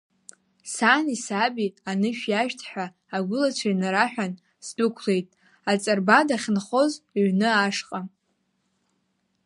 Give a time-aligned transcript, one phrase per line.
[0.73, 4.33] Сани саби анышә иашәҭ ҳәа агәылацәа инараҳәан,
[4.65, 5.27] сдәықәлеит
[5.71, 8.01] Аҵарба дахьынхоз иҩны ашҟа.